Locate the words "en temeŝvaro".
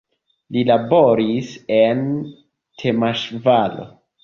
1.77-3.89